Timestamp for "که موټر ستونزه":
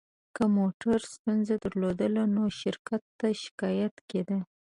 0.35-1.55